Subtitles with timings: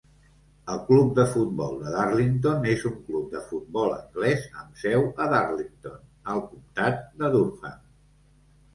[0.75, 5.31] El club de futbol de Darlington és un club de futbol anglès amb seu a
[5.37, 7.83] Darlington, al comtat de Durham.